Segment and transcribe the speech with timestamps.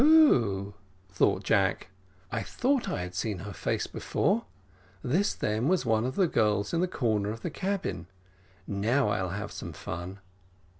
[0.03, 0.73] "Oh, oh,"
[1.11, 1.91] thought Jack;
[2.31, 4.45] "I thought I had seen her face before;
[5.03, 8.07] this then was one of the girls in the corner of the cabin
[8.65, 10.17] now, I'll have some fun."